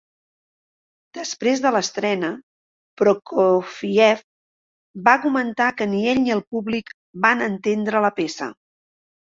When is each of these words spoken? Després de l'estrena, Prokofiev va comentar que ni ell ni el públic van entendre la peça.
Després 1.17 1.59
de 1.65 1.71
l'estrena, 1.75 2.31
Prokofiev 3.03 4.25
va 5.11 5.15
comentar 5.29 5.71
que 5.79 5.89
ni 5.95 6.03
ell 6.17 6.25
ni 6.27 6.37
el 6.39 6.45
públic 6.57 6.93
van 7.29 7.47
entendre 7.53 8.05
la 8.09 8.15
peça. 8.21 8.53